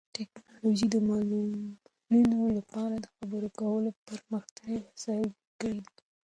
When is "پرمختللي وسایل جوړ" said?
4.07-5.47